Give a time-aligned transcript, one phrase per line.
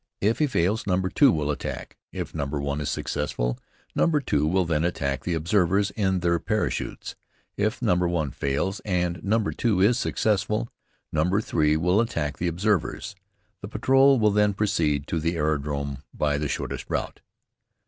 [0.19, 1.95] If he fails, number 2 will attack.
[2.11, 3.59] If number 1 is successful,
[3.93, 7.15] number 2 will then attack the observers in their parachutes.
[7.55, 10.69] If number 1 fails, and number 2 is successful,
[11.13, 13.13] number 3 will attack the observers.
[13.61, 17.21] The patrol will then proceed to the aerodrome by the shortest route.